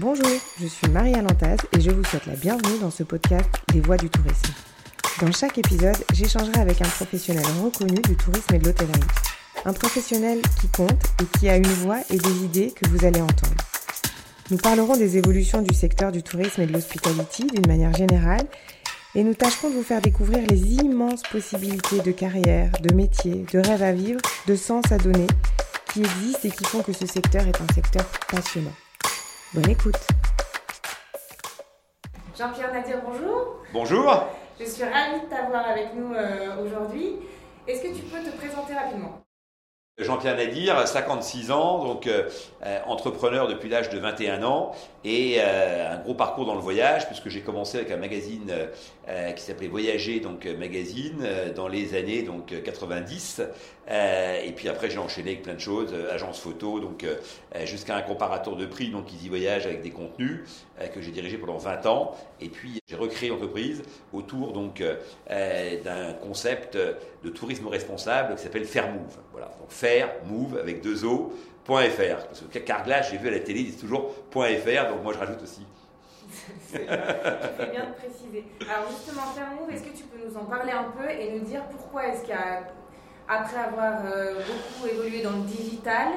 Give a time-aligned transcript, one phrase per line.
[0.00, 0.24] Bonjour,
[0.58, 3.98] je suis Marie Lantaz et je vous souhaite la bienvenue dans ce podcast des voix
[3.98, 4.54] du tourisme.
[5.20, 8.98] Dans chaque épisode, j'échangerai avec un professionnel reconnu du tourisme et de l'hôtellerie.
[9.66, 13.20] Un professionnel qui compte et qui a une voix et des idées que vous allez
[13.20, 13.62] entendre.
[14.50, 18.46] Nous parlerons des évolutions du secteur du tourisme et de l'hospitality d'une manière générale
[19.14, 23.58] et nous tâcherons de vous faire découvrir les immenses possibilités de carrière, de métier, de
[23.58, 25.26] rêve à vivre, de sens à donner
[25.92, 28.72] qui existent et qui font que ce secteur est un secteur passionnant.
[29.52, 29.96] Bonne écoute.
[32.38, 33.56] Jean-Pierre Nadir, bonjour.
[33.72, 34.28] Bonjour.
[34.60, 37.16] Je suis ravie de t'avoir avec nous euh, aujourd'hui.
[37.66, 39.20] Est-ce que tu peux te présenter rapidement?
[40.02, 42.28] Jean-Pierre Nadir, 56 ans, donc euh,
[42.64, 44.72] euh, entrepreneur depuis l'âge de 21 ans
[45.04, 48.52] et euh, un gros parcours dans le voyage puisque j'ai commencé avec un magazine
[49.34, 51.26] qui s'appelait Voyager, donc magazine
[51.56, 53.42] dans les années donc 90
[53.88, 57.04] et puis après j'ai enchaîné avec plein de choses, agence photo, donc
[57.64, 60.42] jusqu'à un comparateur de prix, donc Easy Voyage avec des contenus
[60.94, 64.80] que j'ai dirigé pendant 20 ans et puis j'ai recréé l'entreprise autour donc
[65.28, 69.18] d'un concept de tourisme responsable qui s'appelle Fairmove.
[69.32, 69.89] Voilà, donc Fair
[70.26, 71.32] Move avec deux O.
[71.66, 75.12] .fr, parce que Carglass, j'ai vu à la télé, ils disent toujours .fr, donc moi
[75.12, 75.64] je rajoute aussi.
[76.72, 78.44] Bien de préciser.
[78.62, 81.62] Alors justement, Fairmove, est-ce que tu peux nous en parler un peu et nous dire
[81.70, 86.08] pourquoi est-ce qu'après avoir euh, beaucoup évolué dans le digital,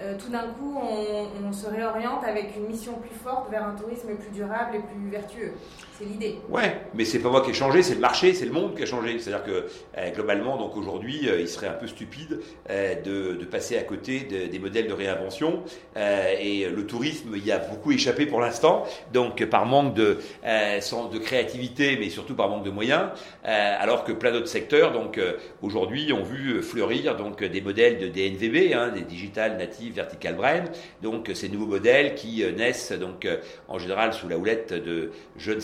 [0.00, 4.14] euh, tout d'un coup, on, se réoriente avec une mission plus forte vers un tourisme
[4.14, 5.54] plus durable et plus vertueux?
[5.98, 6.36] C'est l'idée.
[6.48, 8.82] Ouais, mais c'est pas moi qui ai changé, c'est le marché, c'est le monde qui
[8.82, 9.18] a changé.
[9.18, 9.66] C'est-à-dire que
[9.96, 14.58] euh, globalement, donc aujourd'hui, euh, il serait un peu stupide de, passer à côté des
[14.58, 15.62] modèles de réinvention.
[15.96, 21.96] et le tourisme y a beaucoup échappé pour l'instant, donc par manque de, de créativité,
[21.96, 23.10] mais surtout par manque de moyens.
[23.44, 25.20] alors que plein d'autres secteurs, donc
[25.62, 30.64] aujourd'hui, ont vu fleurir donc des modèles de DNVB, hein, des digital natifs Vertical Brain.
[31.02, 35.10] Donc ces nouveaux modèles qui euh, naissent donc euh, en général sous la houlette de
[35.36, 35.60] jeunes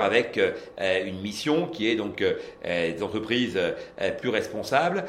[0.00, 2.22] avec euh, une mission qui est donc
[2.64, 3.58] des entreprises
[4.20, 5.04] plus responsables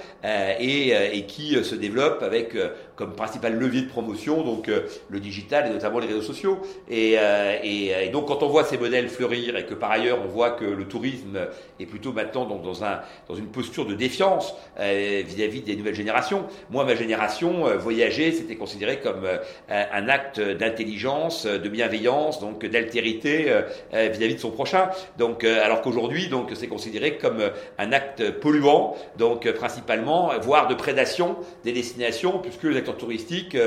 [0.59, 2.55] et, qui se développent avec
[2.97, 4.69] comme principal levier de promotion donc
[5.09, 6.59] le digital et notamment les réseaux sociaux.
[6.89, 7.15] Et,
[7.63, 10.65] et, donc quand on voit ces modèles fleurir et que par ailleurs on voit que
[10.65, 11.39] le tourisme
[11.79, 12.99] est plutôt maintenant donc dans, un,
[13.29, 16.45] dans une posture de défiance vis-à-vis -vis des nouvelles générations.
[16.69, 19.37] Moi, ma génération, voyager, c'était considéré comme euh,
[19.69, 23.61] un acte d'intelligence, de bienveillance, donc d'altérité euh,
[23.93, 24.89] euh, vis-à-vis de son prochain.
[25.17, 27.41] Donc, alors qu'aujourd'hui, donc, c'est considéré comme
[27.77, 32.63] un acte polluant, donc principalement, voire de prédation des destinations, puisque
[32.95, 33.57] touristiques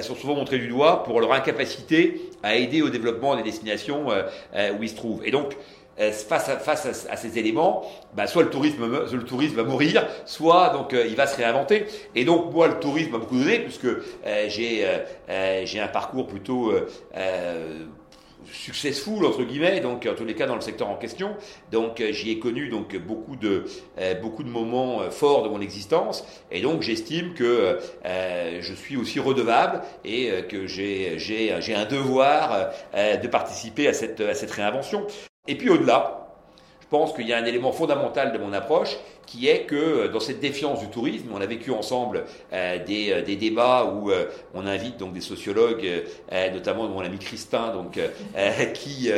[0.00, 4.82] sont souvent montrés du doigt pour leur incapacité à aider au développement des destinations où
[4.82, 5.22] ils se trouvent.
[5.24, 5.56] Et donc,
[6.00, 10.06] euh, face à, face à, ces éléments, bah, soit le tourisme, le tourisme va mourir,
[10.24, 11.84] soit donc euh, il va se réinventer.
[12.14, 14.86] Et donc moi, le tourisme m'a beaucoup donné puisque euh, j'ai
[15.64, 16.72] j'ai un parcours plutôt
[18.52, 21.36] successful entre guillemets donc en tous les cas dans le secteur en question.
[21.72, 23.64] Donc j'y ai connu donc beaucoup de
[24.22, 26.24] beaucoup de moments forts de mon existence.
[26.50, 33.28] Et donc j'estime que je suis aussi redevable et que j'ai j'ai un devoir de
[33.28, 35.06] participer à cette à cette réinvention.
[35.48, 36.19] Et puis au-delà,
[36.90, 38.96] pense qu'il y a un élément fondamental de mon approche
[39.30, 43.22] qui est que euh, dans cette défiance du tourisme, on a vécu ensemble euh, euh,
[43.22, 44.10] des, débats où
[44.54, 45.86] on invite donc des sociologues,
[46.52, 47.72] notamment mon ami Christin,
[48.74, 49.10] qui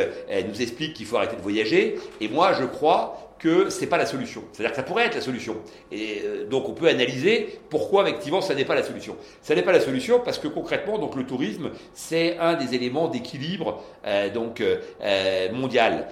[0.49, 1.99] nous explique qu'il faut arrêter de voyager.
[2.21, 4.45] Et moi, je crois que c'est pas la solution.
[4.53, 5.57] C'est-à-dire que ça pourrait être la solution.
[5.91, 9.17] Et euh, donc on peut analyser pourquoi effectivement ça n'est pas la solution.
[9.43, 13.09] Ça n'est pas la solution parce que concrètement donc le tourisme c'est un des éléments
[13.09, 16.07] d'équilibre euh, donc euh, mondial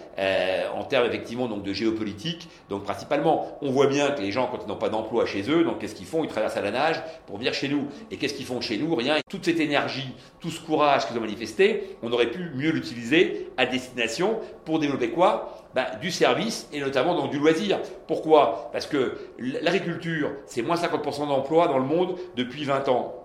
[0.74, 2.48] en termes effectivement donc de géopolitique.
[2.68, 5.62] Donc principalement on voit bien que les gens quand ils n'ont pas d'emploi chez eux
[5.62, 6.24] donc qu'est-ce qu'ils font?
[6.24, 7.86] Ils traversent à la nage pour venir chez nous.
[8.10, 8.92] Et qu'est-ce qu'ils font chez nous?
[8.96, 9.18] Rien.
[9.28, 13.66] toute cette énergie, tout ce courage qu'ils ont manifesté, on aurait pu mieux l'utiliser à
[13.66, 15.60] destination pour développer quoi?
[15.74, 17.78] Bah, du service et notamment donc du loisir.
[18.06, 18.70] Pourquoi?
[18.72, 23.20] Parce que l'agriculture, c'est moins 50% d'emplois dans le monde depuis 20 ans.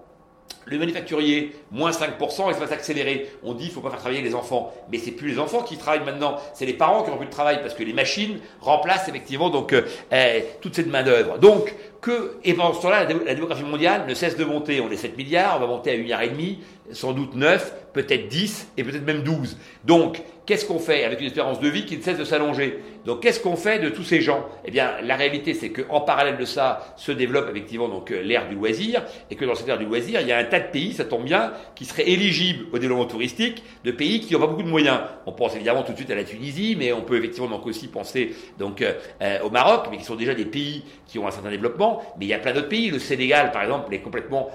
[0.67, 3.29] Le manufacturier, moins 5%, il va s'accélérer.
[3.43, 4.73] On dit ne faut pas faire travailler les enfants.
[4.91, 7.31] Mais c'est plus les enfants qui travaillent maintenant, c'est les parents qui ont plus de
[7.31, 11.37] travail parce que les machines remplacent effectivement donc euh, eh, toute cette main-d'œuvre.
[11.37, 14.81] Donc, que, et pendant ce temps-là, la, démographie mondiale ne cesse de monter.
[14.81, 16.58] On est 7 milliards, on va monter à 1,5 milliard et
[16.91, 19.58] sans doute 9, peut-être 10 et peut-être même 12.
[19.84, 23.22] Donc, qu'est-ce qu'on fait avec une espérance de vie qui ne cesse de s'allonger Donc,
[23.22, 24.46] qu'est-ce qu'on fait de tous ces gens?
[24.66, 28.47] Eh bien, la réalité, c'est qu'en parallèle de ça, se développe effectivement donc euh, l'ère
[28.47, 30.72] du loisir, et que dans cette ère du loisir, il y a un tas de
[30.72, 34.47] pays, ça tombe bien, qui seraient éligibles au développement touristique, de pays qui n'ont pas
[34.47, 35.00] beaucoup de moyens.
[35.26, 37.88] On pense évidemment tout de suite à la Tunisie, mais on peut effectivement donc aussi
[37.88, 41.32] penser donc euh, euh, au Maroc, mais qui sont déjà des pays qui ont un
[41.32, 42.02] certain développement.
[42.18, 42.90] Mais il y a plein d'autres pays.
[42.90, 44.50] Le Sénégal, par exemple, est complètement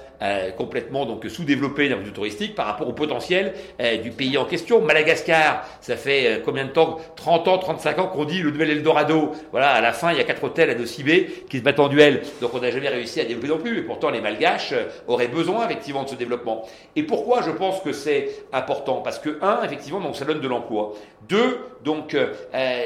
[0.59, 4.39] complètement donc sous-développé d'un point de vue touristique par rapport au potentiel potentiel du pays
[4.39, 4.81] en question.
[4.81, 9.33] Madagascar, ça fait combien de temps 30 ans, 35 ans qu'on dit le nouvel Eldorado.
[9.51, 11.89] Voilà, à la fin, il y a quatre hôtels à Nocibé qui se battent en
[11.89, 12.23] duel.
[12.41, 13.79] Donc on n'a jamais réussi à développer non plus.
[13.79, 14.75] Et pourtant, les Malgaches
[15.09, 16.67] auraient besoin effectivement de ce développement.
[16.97, 19.01] Et pourquoi je pense que c'est important?
[19.03, 20.93] Parce que, un, effectivement, donc ça donne de l'emploi.
[21.29, 22.17] Deux, donc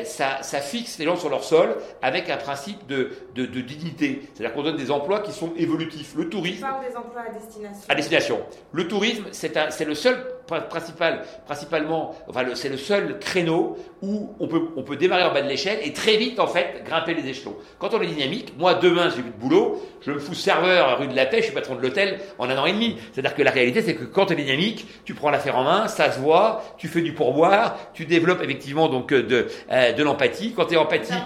[0.05, 4.23] ça, ça fixe les gens sur leur sol avec un principe de, de, dignité.
[4.35, 6.15] C'est-à-dire qu'on donne des emplois qui sont évolutifs.
[6.17, 6.67] Le tourisme.
[6.89, 7.85] des emplois à destination.
[7.89, 8.41] À destination.
[8.73, 14.69] Le tourisme, c'est le seul principal, principalement, enfin, c'est le seul créneau où on peut,
[14.77, 17.57] on peut démarrer en bas de l'échelle et très vite, en fait, grimper les échelons.
[17.79, 20.95] Quand on est dynamique, moi, demain, j'ai eu de boulot, je me fous serveur à
[20.97, 22.97] rue de la Paix, je suis patron de l'hôtel en un an et demi.
[23.13, 25.89] C'est-à-dire que la réalité, c'est que quand tu es dynamique, tu prends l'affaire en main,
[25.89, 30.53] ça se voit, tu fais du pourboire, tu développes effectivement donc de, euh, de l'empathie.
[30.55, 31.17] Quand tu es empathique,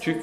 [0.00, 0.16] tu...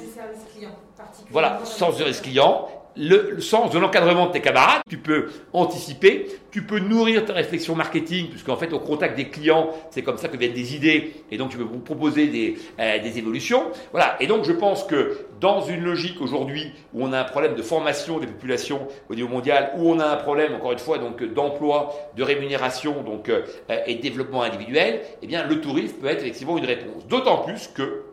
[1.30, 6.28] Voilà, sens du service client le, sens de l'encadrement de tes camarades, tu peux anticiper,
[6.52, 10.28] tu peux nourrir ta réflexion marketing, puisqu'en fait au contact des clients, c'est comme ça
[10.28, 13.72] que viennent des idées, et donc tu peux vous proposer des, euh, des évolutions.
[13.92, 17.56] Voilà, et donc je pense que dans une logique aujourd'hui où on a un problème
[17.56, 20.98] de formation des populations au niveau mondial, où on a un problème encore une fois
[20.98, 23.42] donc d'emploi, de rémunération donc euh,
[23.86, 27.08] et de développement individuel, eh bien le tourisme peut être effectivement une réponse.
[27.08, 28.04] D'autant plus que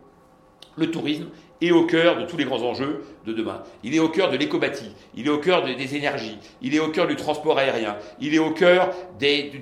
[0.76, 1.26] le tourisme
[1.60, 3.62] est au cœur de tous les grands enjeux de demain.
[3.84, 6.88] Il est au cœur de l'éco-bâti, il est au cœur des énergies, il est au
[6.88, 9.52] cœur du transport aérien, il est au cœur des,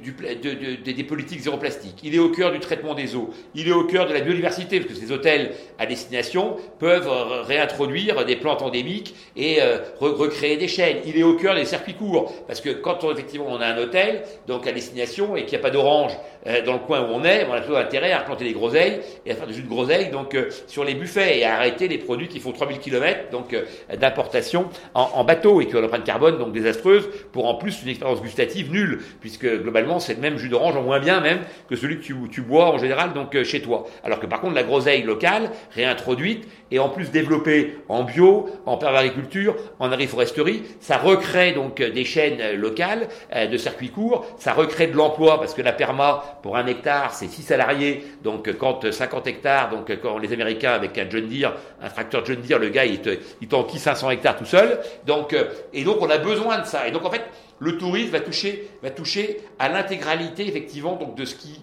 [1.06, 4.06] politiques zéro plastique, il est au cœur du traitement des eaux, il est au cœur
[4.06, 7.08] de la biodiversité, parce que ces hôtels à destination peuvent
[7.44, 10.98] réintroduire des plantes endémiques et euh, recréer des chaînes.
[11.06, 14.22] Il est au cœur des circuits courts, parce que quand effectivement on a un hôtel
[14.46, 16.12] donc à destination et qu'il n'y a pas d'orange
[16.46, 19.00] euh, dans le coin où on est, on a plutôt intérêt à replanter des groseilles
[19.24, 21.88] et à faire du jus de groseille donc euh, sur les buffets et à arrêter
[21.88, 26.04] les produits qui font 3000 km donc euh, d'importation en, bateau et qui ont l'empreinte
[26.04, 30.38] carbone donc désastreuse pour en plus une expérience gustative nulle puisque globalement c'est le même
[30.38, 33.42] jus d'orange en moins bien même que celui que tu, tu bois en général donc
[33.42, 33.86] chez toi.
[34.04, 38.76] Alors que par contre la groseille locale réintroduite et en plus développée en bio, en
[38.76, 44.96] permariculture, en agriforesterie, ça recrée donc des chaînes locales de circuits courts, ça recrée de
[44.96, 48.04] l'emploi parce que la perma pour un hectare, c'est 6 salariés.
[48.22, 52.40] Donc, quand 50 hectares, donc quand les Américains avec un John Deere, un tracteur John
[52.40, 53.10] Deere, le gars, il, te,
[53.40, 54.80] il t'enquille 500 hectares tout seul.
[55.06, 56.88] Donc, euh, et donc, on a besoin de ça.
[56.88, 57.22] Et donc, en fait,
[57.58, 61.58] le tourisme va toucher, va toucher à l'intégralité effectivement donc de ce qui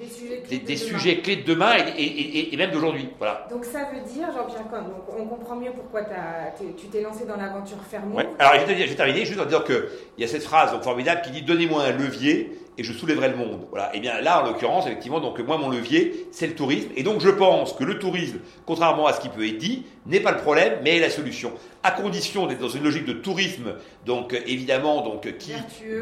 [0.66, 3.10] des sujets, clés, de demain et, même d'aujourd'hui.
[3.18, 3.48] Voilà.
[3.52, 6.02] Donc ça veut dire, Jean-Pierre Cohn, donc on comprend mieux pourquoi
[6.58, 8.16] tu t'es lancé dans l'aventure Fermo.
[8.16, 8.28] Ouais.
[8.40, 9.84] Alors je vais terminer juste en disant qu'il
[10.18, 13.62] y a cette phrase formidable qui dit donnez-moi un levier et je soulèverai le monde.
[13.70, 13.88] Voilà.
[13.94, 16.90] Et eh bien là, en l'occurrence, effectivement, donc moi mon levier, c'est le tourisme.
[16.96, 20.20] Et donc je pense que le tourisme, contrairement à ce qui peut être dit, n'est
[20.20, 21.54] pas le problème, mais est la solution.
[21.84, 23.76] À condition d'être dans une logique de tourisme,
[24.06, 25.54] donc évidemment, donc qui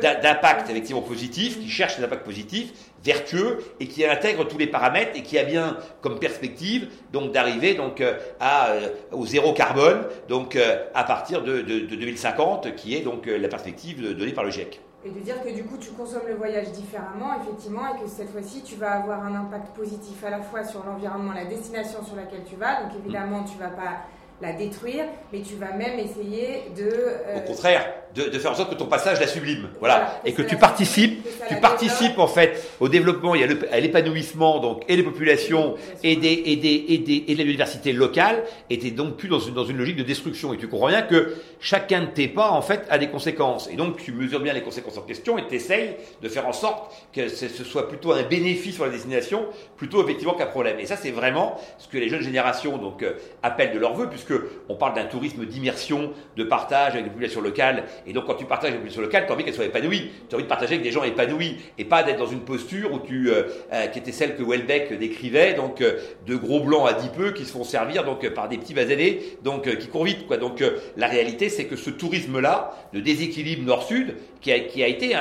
[0.01, 2.71] d'impact effectivement positif, qui cherche des impacts positifs,
[3.03, 7.73] vertueux et qui intègre tous les paramètres et qui a bien comme perspective donc d'arriver
[7.73, 12.75] donc euh, à euh, au zéro carbone donc euh, à partir de, de, de 2050
[12.75, 14.79] qui est donc la perspective donnée par le GIEC.
[15.03, 18.29] Et de dire que du coup, tu consommes le voyage différemment, effectivement, et que cette
[18.29, 22.15] fois-ci, tu vas avoir un impact positif à la fois sur l'environnement, la destination sur
[22.15, 22.83] laquelle tu vas.
[22.83, 24.05] Donc évidemment, tu vas pas
[24.41, 26.89] la détruire, mais tu vas même essayer de...
[26.91, 27.85] Euh, Au contraire,
[28.15, 29.69] de, de, faire en sorte que ton passage la sublime.
[29.79, 30.21] Voilà.
[30.25, 33.37] et que tu participes, tu participes en fait au développement, a
[33.71, 37.43] à l'épanouissement donc et des populations et des, et des, et des, et de la
[37.43, 40.53] biodiversité locale, et tu donc plus dans une, dans une logique de destruction.
[40.53, 43.69] Et tu comprends bien que chacun de tes pas en fait a des conséquences.
[43.71, 46.53] Et donc tu mesures bien les conséquences en question et tu essayes de faire en
[46.53, 49.45] sorte que ce soit plutôt un bénéfice pour la destination,
[49.77, 50.79] plutôt effectivement qu'un problème.
[50.79, 53.13] Et ça c'est vraiment ce que les jeunes générations donc euh,
[53.43, 54.33] appellent de leur vœu, puisque
[54.69, 57.83] on parle d'un tourisme d'immersion, de partage avec des populations locales.
[58.07, 60.11] Et donc, quand tu partages des populations locales, tu as envie qu'elles soient épanouies.
[60.27, 62.93] Tu as envie de partager avec des gens épanouis et pas d'être dans une posture
[62.93, 63.43] où tu, euh,
[63.73, 67.31] euh, qui était celle que Welbeck décrivait, donc euh, de gros blancs à dix peu
[67.31, 70.27] qui se font servir donc par des petits basanés, donc qui courent vite.
[70.27, 70.37] Quoi.
[70.37, 70.63] Donc,
[70.97, 75.15] la réalité, c'est que ce tourisme-là, de déséquilibre nord-sud, qui a, qui a été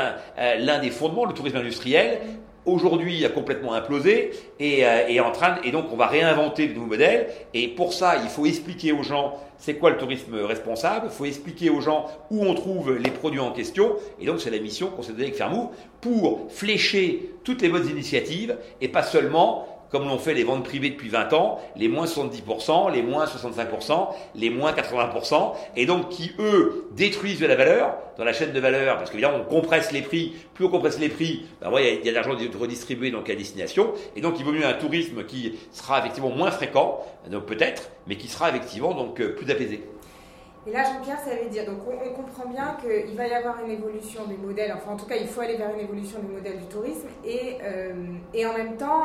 [0.59, 2.21] l'un des fondements, le tourisme industriel,
[2.67, 6.87] aujourd'hui a complètement implosé et, euh, en train et donc on va réinventer de nouveaux
[6.87, 11.13] modèles et pour ça il faut expliquer aux gens c'est quoi le tourisme responsable, il
[11.13, 13.97] faut expliquer aux gens où on trouve les produits en question.
[14.19, 17.89] Et donc c'est la mission qu'on s'est donnée avec Fermou pour flécher toutes les bonnes
[17.89, 22.07] initiatives et pas seulement comme l'ont fait les ventes privées depuis 20 ans, les moins
[22.07, 27.97] 70%, les moins 65%, les moins 80%, et donc qui, eux, détruisent de la valeur
[28.17, 31.09] dans la chaîne de valeur, parce qu'évidemment, on compresse les prix, plus on compresse les
[31.09, 34.53] prix, ben, il y a, de l'argent redistribué donc à destination, et donc il vaut
[34.53, 39.21] mieux un tourisme qui sera effectivement moins fréquent, donc peut-être, mais qui sera effectivement donc
[39.21, 39.83] euh, plus apaisé.
[40.67, 43.71] Et là, Jean-Pierre, ça veut dire, donc on, comprend bien qu'il va y avoir une
[43.71, 46.59] évolution des modèles, enfin en tout cas, il faut aller vers une évolution des modèles
[46.59, 47.95] du tourisme, et, euh,
[48.35, 49.05] et en même temps,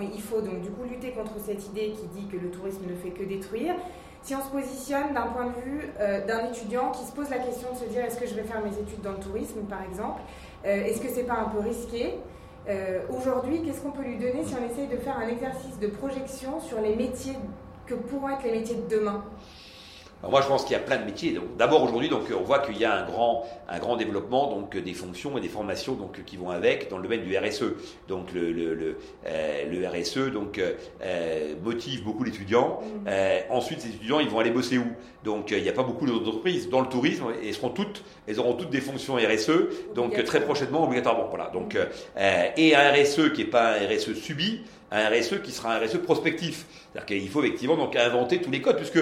[0.00, 2.96] il faut donc du coup lutter contre cette idée qui dit que le tourisme ne
[2.96, 3.76] fait que détruire.
[4.22, 7.38] Si on se positionne d'un point de vue euh, d'un étudiant qui se pose la
[7.38, 9.84] question de se dire est-ce que je vais faire mes études dans le tourisme, par
[9.84, 10.22] exemple,
[10.64, 12.14] euh, est-ce que c'est pas un peu risqué
[13.16, 16.58] Aujourd'hui, qu'est-ce qu'on peut lui donner si on essaye de faire un exercice de projection
[16.58, 17.36] sur les métiers
[17.86, 19.22] que pourront être les métiers de demain?
[20.22, 21.38] Moi, je pense qu'il y a plein de métiers.
[21.58, 24.94] D'abord, aujourd'hui, donc, on voit qu'il y a un grand, un grand développement donc, des
[24.94, 27.74] fonctions et des formations donc, qui vont avec dans le domaine du RSE.
[28.08, 32.80] Donc, le, le, le, euh, RSE donc, euh, motive beaucoup l'étudiant.
[32.80, 33.08] Mmh.
[33.08, 34.86] Euh, ensuite, ces étudiants, ils vont aller bosser où?
[35.22, 38.54] Donc, il n'y a pas beaucoup d'entreprises dans le tourisme et seront toutes, elles auront
[38.54, 41.26] toutes des fonctions RSE, donc très prochainement, obligatoirement.
[41.28, 41.50] Voilà.
[41.52, 42.20] Donc, mmh.
[42.56, 45.98] et un RSE qui n'est pas un RSE subi, un RSE qui sera un RSE
[45.98, 46.66] prospectif.
[46.92, 49.00] C'est-à-dire qu'il faut effectivement donc inventer tous les codes, puisque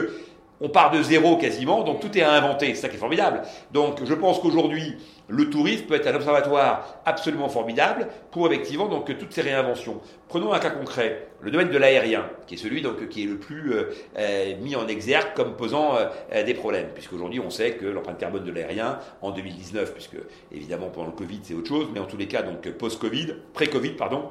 [0.60, 3.42] on part de zéro quasiment, donc tout est à inventer, c'est ça qui est formidable.
[3.72, 4.96] Donc je pense qu'aujourd'hui,
[5.28, 10.00] le tourisme peut être un observatoire absolument formidable pour effectivement donc toutes ces réinventions.
[10.28, 13.38] Prenons un cas concret, le domaine de l'aérien, qui est celui donc qui est le
[13.38, 17.86] plus euh, euh, mis en exergue comme posant euh, des problèmes, puisqu'aujourd'hui on sait que
[17.86, 20.16] l'empreinte carbone de l'aérien en 2019, puisque
[20.52, 23.92] évidemment pendant le Covid c'est autre chose, mais en tous les cas donc post-Covid, pré-Covid
[23.92, 24.30] pardon,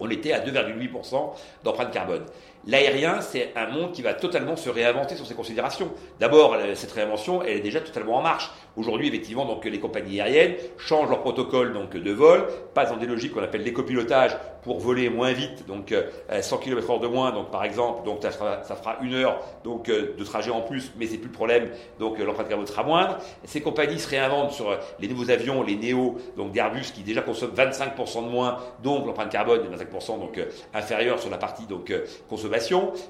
[0.00, 1.32] on était à 2,8%
[1.62, 2.24] d'empreinte carbone.
[2.66, 5.90] L'aérien, c'est un monde qui va totalement se réinventer sur ses considérations.
[6.18, 8.50] D'abord, cette réinvention, elle est déjà totalement en marche.
[8.76, 13.06] Aujourd'hui, effectivement, donc les compagnies aériennes changent leur protocole donc de vol, passent dans des
[13.06, 17.50] logiques qu'on appelle l'écopilotage pour voler moins vite, donc 100 euh, km/h de moins, donc
[17.50, 21.16] par exemple, donc ça fera, une heure donc euh, de trajet en plus, mais c'est
[21.16, 23.18] plus le problème, donc euh, l'empreinte carbone sera moindre.
[23.44, 27.54] Ces compagnies se réinventent sur les nouveaux avions, les Néo, donc d'Airbus qui déjà consomment
[27.54, 30.38] 25% de moins, donc l'empreinte carbone est 25% donc
[30.74, 31.92] inférieure sur la partie donc
[32.28, 32.49] consommation.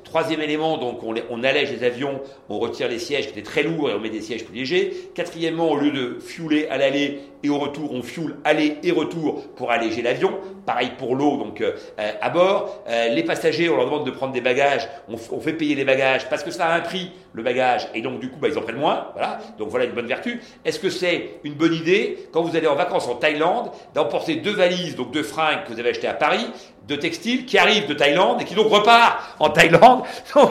[0.04, 3.90] Troisième élément, donc on, allège les avions, on retire les sièges qui étaient très lourds
[3.90, 5.10] et on met des sièges plus légers.
[5.14, 9.48] Quatrièmement, au lieu de fueler à l'aller et au retour, on fuel aller et retour
[9.56, 10.38] pour alléger l'avion.
[10.66, 12.82] Pareil pour l'eau, donc euh, euh, à bord.
[12.88, 15.84] Euh, les passagers, on leur demande de prendre des bagages, on, on, fait payer les
[15.84, 18.58] bagages parce que ça a un prix, le bagage, et donc du coup, bah, ils
[18.58, 19.08] en prennent moins.
[19.14, 20.40] Voilà, donc voilà une bonne vertu.
[20.64, 24.54] Est-ce que c'est une bonne idée, quand vous allez en vacances en Thaïlande, d'emporter deux
[24.54, 26.46] valises, donc deux fringues que vous avez achetées à Paris,
[26.90, 30.02] de textiles qui arrivent de Thaïlande et qui donc repart en Thaïlande.
[30.34, 30.50] Donc,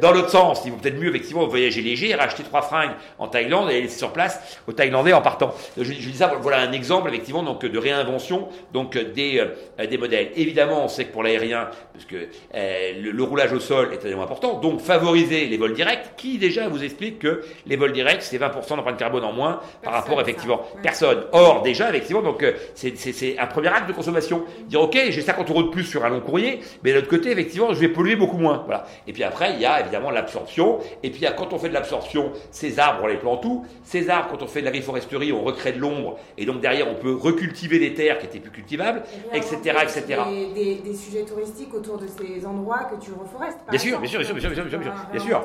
[0.00, 3.70] dans l'autre sens, il vaut peut-être mieux effectivement voyager léger, racheter trois fringues en Thaïlande
[3.70, 5.54] et laisser sur place aux Thaïlandais en partant.
[5.76, 9.98] Je, je dis ça, voilà un exemple effectivement donc de réinvention donc des euh, des
[9.98, 10.30] modèles.
[10.36, 14.22] Évidemment, on sait que pour l'aérien, parce que euh, le, roulage au sol est tellement
[14.22, 16.16] important, donc favoriser les vols directs.
[16.16, 19.92] Qui déjà vous explique que les vols directs c'est 20% d'empreinte carbone en moins par
[19.92, 21.24] rapport effectivement personne.
[21.32, 24.44] Or déjà effectivement donc euh, c'est un premier acte de consommation.
[24.66, 27.30] Dire ok j'ai 50 euros de plus sur un long courrier, mais de l'autre côté,
[27.30, 28.62] effectivement, je vais polluer beaucoup moins.
[28.64, 28.86] Voilà.
[29.06, 30.78] Et puis après, il y a évidemment l'absorption.
[31.02, 33.64] Et puis quand on fait de l'absorption, ces arbres, on les plante où?
[33.82, 36.18] Ces arbres, quand on fait de l'agriforesterie, on recrée de l'ombre.
[36.38, 39.02] Et donc derrière, on peut recultiver des terres qui étaient plus cultivables,
[39.32, 39.56] etc.
[39.82, 40.22] etc.
[40.54, 43.58] Des, des, sujets touristiques autour de ces endroits que tu reforestes.
[43.70, 45.44] bien, sûr, bien sûr, bien sûr, bien sûr, bien sûr, bien sûr,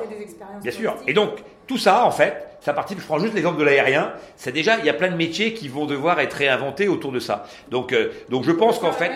[0.62, 0.96] bien sûr.
[1.06, 1.30] Et donc,
[1.66, 4.84] tout ça, en fait, ça partit, je prends juste l'exemple de l'aérien, c'est déjà, il
[4.84, 7.46] y a plein de métiers qui vont devoir être réinventés autour de ça.
[7.70, 9.10] Donc, euh, donc je pense qu'en fait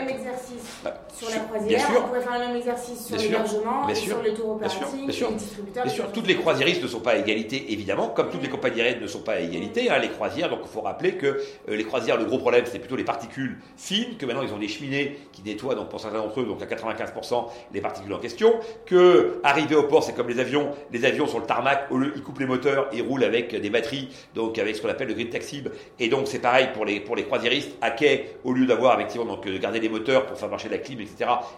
[1.25, 4.95] sur la croisière, on pourrait faire le même exercice sur l'hébergement, sur les tours opératifs,
[5.05, 5.85] bien sûr, les distributeurs.
[5.85, 8.81] Bien sûr, toutes les croisiéristes ne sont pas à égalité, évidemment, comme toutes les compagnies
[8.81, 9.91] aériennes ne sont pas à égalité.
[9.91, 12.79] Hein, les croisières, donc il faut rappeler que euh, les croisières, le gros problème, c'est
[12.79, 16.19] plutôt les particules fines, que maintenant ils ont des cheminées qui nettoient, donc pour certains
[16.19, 18.55] d'entre eux, donc à 95% les particules en question,
[18.87, 22.13] que arriver au port, c'est comme les avions, les avions sur le tarmac, au lieu,
[22.17, 25.15] ils coupent les moteurs, ils roulent avec des batteries, donc avec ce qu'on appelle le
[25.15, 25.63] grid taxi,
[25.99, 29.27] et donc c'est pareil pour les, pour les croisiéristes, à quai, au lieu d'avoir effectivement
[29.27, 31.14] donc euh, garder les moteurs pour faire marcher la clim, etc.,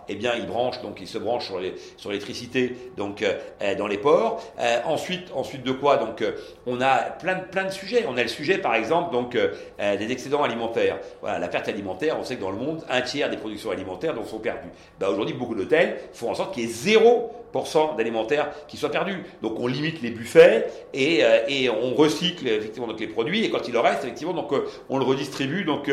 [0.09, 1.53] eh bien, ils branchent, donc ils se branchent
[1.97, 4.43] sur, l'électricité, donc euh, euh, dans les ports.
[4.59, 6.25] Euh, ensuite, ensuite de quoi Donc,
[6.67, 8.05] on a plein de, sujets.
[8.09, 9.37] On a le sujet, par exemple, donc
[9.79, 10.99] des excédents alimentaires.
[11.21, 12.17] Voilà, la perte alimentaire.
[12.19, 14.71] On sait que dans le monde, un tiers des productions alimentaires sont perdues.
[14.99, 17.33] Bah, aujourd'hui, beaucoup d'hôtels font en sorte qu'il y ait zéro
[17.97, 19.23] d'alimentaires qui soient perdus.
[19.43, 21.23] Donc on limite les buffets et,
[21.71, 24.53] on recycle effectivement les produits et quand il en reste effectivement donc
[24.89, 25.91] on le redistribue donc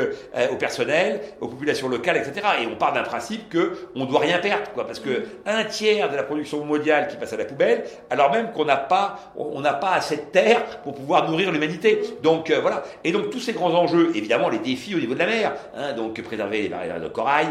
[0.52, 2.48] au personnel, aux populations locales, etc.
[2.62, 6.10] Et on part d'un principe que on doit rien perdre quoi parce que un tiers
[6.10, 9.62] de la production mondiale qui passe à la poubelle alors même qu'on n'a pas on
[9.62, 12.02] n'a pas assez de terre pour pouvoir nourrir l'humanité.
[12.22, 12.84] Donc voilà.
[13.04, 15.94] Et donc tous ces grands enjeux, évidemment les défis au niveau de la mer, hein,
[15.94, 17.48] donc préserver les barrières de corail,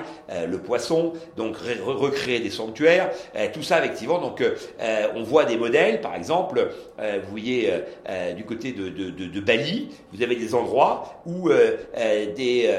[0.48, 3.10] le poisson, donc recréer des sanctuaires,
[3.52, 6.68] tout ça avec donc euh, euh, on voit des modèles, par exemple,
[6.98, 7.70] euh, vous voyez
[8.36, 11.48] du côté de, Bali, vous avez des endroits où
[12.36, 12.70] des,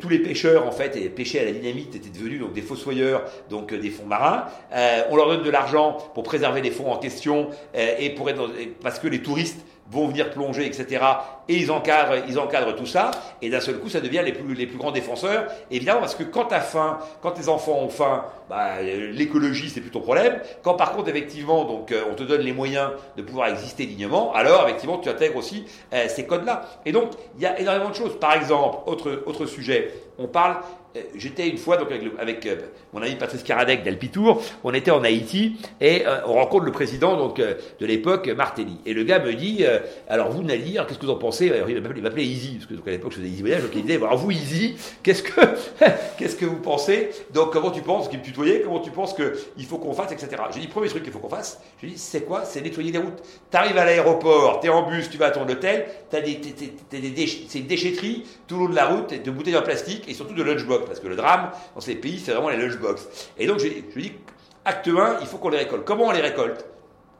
[0.00, 3.74] tous les pêcheurs en fait pêchaient à la dynamite étaient devenus donc des fossoyeurs, donc
[3.74, 4.44] des fonds marins.
[5.10, 8.50] on leur donne de l'argent pour préserver les fonds en question et pour être
[8.82, 11.04] parce que les touristes vont venir plonger, etc.
[11.48, 13.10] Et ils encadrent, ils encadrent tout ça.
[13.42, 15.46] Et d'un seul coup, ça devient les plus, les plus grands défenseurs.
[15.70, 19.80] Évidemment, parce que quand tu as faim, quand tes enfants ont faim, bah, l'écologie, c'est
[19.80, 20.40] plus ton problème.
[20.62, 24.32] Quand par contre, effectivement, donc, euh, on te donne les moyens de pouvoir exister dignement,
[24.32, 26.62] alors effectivement, tu intègres aussi euh, ces codes-là.
[26.86, 28.18] Et donc, il y a énormément de choses.
[28.18, 30.58] Par exemple, autre, autre sujet, on parle euh,
[31.14, 32.56] J'étais une fois donc avec, euh,
[32.92, 37.16] mon ami Patrice Caradec d'Alpitour, on était en Haïti et euh, on rencontre le président
[37.16, 38.78] donc de l'époque Martelly.
[38.86, 39.64] Et le gars me dit
[40.08, 41.52] alors vous Nadir, qu'est-ce que vous en pensez?
[41.68, 43.96] Il m'appelait Easy parce que donc, à l'époque je faisais Easy Voyage, donc il disait
[43.96, 45.40] alors vous Easy, qu'est-ce que
[46.18, 47.10] qu'est-ce que vous pensez?
[47.32, 48.08] Donc comment tu penses?
[48.08, 50.30] Qu'il me tutoyait Comment tu penses qu'il faut qu'on fasse etc.
[50.52, 51.60] J'ai dit premier truc qu'il faut qu'on fasse.
[51.80, 52.44] Je dis c'est quoi?
[52.44, 53.22] C'est nettoyer les routes.
[53.50, 56.34] Tu arrives à l'aéroport, tu es en bus, tu vas à ton hôtel, t'as des,
[56.90, 60.14] des c'est une déchetterie tout le long de la route de bouteilles en plastique et
[60.14, 63.08] surtout de lunchbox parce que le drame dans ces pays, c'est vraiment les lunchbox.
[63.38, 64.12] Et donc, je, je dis,
[64.64, 65.84] acte 1, il faut qu'on les récolte.
[65.84, 66.64] Comment on les récolte?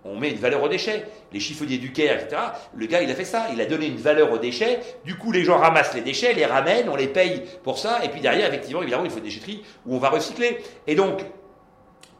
[0.05, 1.07] On met une valeur aux déchets.
[1.33, 2.41] Les chiffonniers du Caire, etc.
[2.75, 3.49] Le gars, il a fait ça.
[3.53, 4.81] Il a donné une valeur aux déchets.
[5.05, 8.03] Du coup, les gens ramassent les déchets, les ramènent, on les paye pour ça.
[8.03, 10.59] Et puis derrière, effectivement, évidemment, il faut une déchetterie où on va recycler.
[10.87, 11.21] Et donc,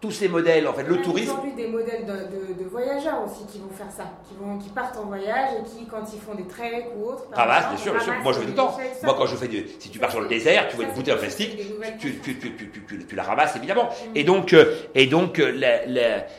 [0.01, 1.37] tous ces modèles, en fait, le tourisme.
[1.45, 4.71] Il y a des modèles de, voyageurs aussi qui vont faire ça, qui, vont, qui
[4.71, 7.25] partent en voyage et qui, quand ils font des treks ou autres.
[7.33, 8.15] Ramassent, bien sûr, bien sûr.
[8.23, 8.79] Moi, je fais tout le temps.
[9.03, 9.67] Moi, quand je fais du.
[9.79, 11.59] Si tu pars sur le désert, tu vois une bouteille en plastique,
[11.99, 13.85] tu, tu, tu, tu, la ramasses, évidemment.
[13.85, 14.17] Mm.
[14.17, 15.85] Et donc, euh, et donc euh, la,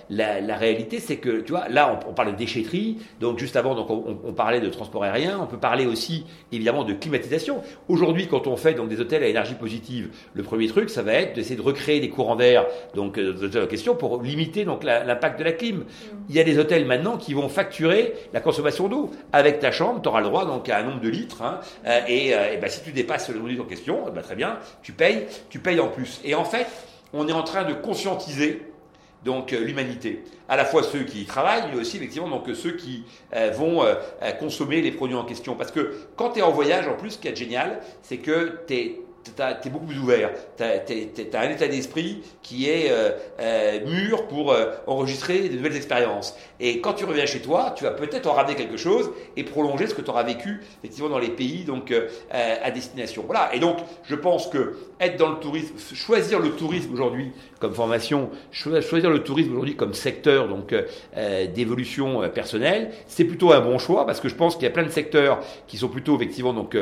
[0.10, 2.98] la, la, réalité, c'est que, tu vois, là, on, parle de déchetterie.
[3.20, 5.40] Donc, juste avant, donc, on, on, parlait de transport aérien.
[5.40, 7.62] On peut parler aussi, évidemment, de climatisation.
[7.90, 11.14] Aujourd'hui, quand on fait donc, des hôtels à énergie positive, le premier truc, ça va
[11.14, 12.66] être d'essayer de recréer des courants d'air.
[12.96, 13.20] Donc,
[13.56, 15.78] euh, la question pour limiter donc l'impact de la clim.
[15.78, 15.86] Mm.
[16.30, 19.12] Il y a des hôtels maintenant qui vont facturer la consommation d'eau.
[19.34, 21.42] Avec ta chambre, tu auras le droit donc à un nombre de litres.
[21.42, 24.36] Hein, euh, et, euh, et ben, si tu dépasses le nombre en question, ben, très
[24.36, 26.22] bien, tu payes, tu payes en plus.
[26.24, 26.68] Et en fait,
[27.14, 28.66] on est en train de conscientiser
[29.26, 32.72] donc euh, l'humanité, à la fois ceux qui y travaillent, mais aussi effectivement donc ceux
[32.72, 33.04] qui
[33.54, 33.86] vont
[34.40, 35.56] consommer les produits en question.
[35.56, 38.60] Parce que quand tu es en voyage, en plus, ce qui est génial, c'est que
[38.68, 40.32] tu es tu es beaucoup plus ouvert.
[40.58, 45.76] Tu as, un état d'esprit qui est euh, euh, mûr pour euh, enregistrer de nouvelles
[45.76, 46.36] expériences.
[46.60, 49.88] Et quand tu reviens chez toi, tu vas peut-être en ramener quelque chose et prolonger
[49.88, 51.94] ce que tu auras vécu effectivement dans les pays donc
[52.32, 53.24] à destination.
[53.26, 53.54] Voilà.
[53.54, 58.30] Et donc, je pense que être dans le tourisme, choisir le tourisme aujourd'hui comme formation,
[58.52, 60.76] choisir le tourisme aujourd'hui comme secteur donc
[61.56, 64.84] d'évolution personnelle, c'est plutôt un bon choix parce que je pense qu'il y a plein
[64.84, 66.76] de secteurs qui sont plutôt effectivement donc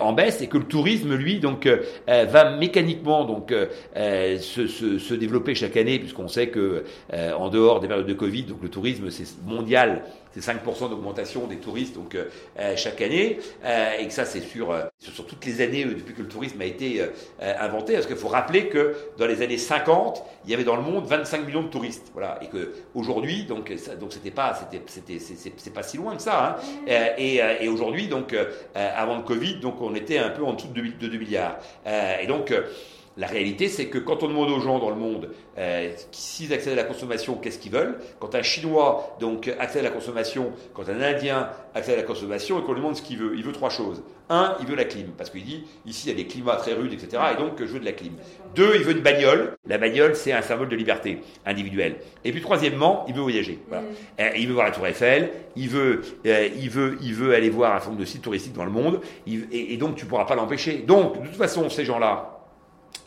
[0.00, 3.66] en baisse et que le tourisme lui donc euh, va mécaniquement donc euh,
[3.96, 8.14] euh, se, se, se, développer chaque année, puisqu'on sait que en dehors des périodes de
[8.14, 10.02] Covid, donc le tourisme c'est mondial,
[10.34, 12.16] c'est 5% d'augmentation des touristes donc
[12.76, 13.38] chaque année,
[13.98, 17.02] et que ça c'est sur, sur toutes les années depuis que le tourisme a été
[17.40, 20.82] inventé, parce qu'il faut rappeler que dans les années 50, il y avait dans le
[20.82, 25.18] monde 25 millions de touristes, voilà, et que aujourd'hui donc ça, donc c'était pas c'était
[25.18, 28.34] c'était c'est pas si loin que ça, hein, et, et aujourd'hui donc
[28.74, 31.56] avant le Covid donc on était un peu en dessous de 2, 2 milliards.
[31.86, 32.62] Euh, et donc, euh,
[33.16, 36.72] la réalité, c'est que quand on demande aux gens dans le monde euh, s'ils accèdent
[36.72, 40.88] à la consommation, qu'est-ce qu'ils veulent, quand un Chinois donc accède à la consommation, quand
[40.88, 43.52] un Indien accède à la consommation, et qu'on lui demande ce qu'il veut, il veut
[43.52, 44.02] trois choses.
[44.30, 46.72] Un, il veut la clim, parce qu'il dit ici il y a des climats très
[46.72, 47.22] rudes, etc.
[47.34, 48.12] Et donc je veux de la clim.
[48.54, 49.56] Deux, il veut une bagnole.
[49.66, 51.96] La bagnole, c'est un symbole de liberté individuelle.
[52.24, 53.58] Et puis troisièmement, il veut voyager.
[53.68, 53.82] Voilà.
[53.82, 54.36] Mm.
[54.36, 55.30] il veut voir la Tour Eiffel.
[55.54, 58.64] Il veut, il veut, il veut aller voir un certain nombre de sites touristiques dans
[58.64, 59.00] le monde.
[59.26, 60.78] et, et donc tu pourras pas l'empêcher.
[60.78, 62.41] Donc de toute façon, ces gens-là